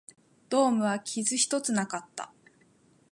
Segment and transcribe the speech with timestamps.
[0.49, 2.33] ドームは傷一つなかった